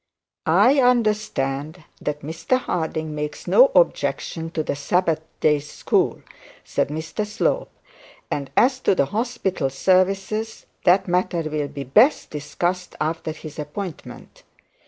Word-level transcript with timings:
'I 0.47 0.79
understand 0.79 1.83
that 2.01 2.21
Mr 2.21 2.57
Harding 2.57 3.13
makes 3.13 3.45
no 3.45 3.67
objection 3.75 4.49
to 4.49 4.63
the 4.63 4.75
Sabbath 4.75 5.21
day 5.41 5.59
school,' 5.59 6.23
said 6.63 6.87
Mr 6.87 7.23
Slope. 7.23 7.69
'And 8.31 8.49
as 8.57 8.79
to 8.79 8.95
the 8.95 9.05
hospital 9.05 9.69
services, 9.69 10.65
that 10.85 11.07
matter 11.07 11.43
will 11.43 11.67
be 11.67 11.83
best 11.83 12.31
discussed 12.31 12.95
after 12.99 13.31
his 13.31 13.59
appointment. 13.59 14.41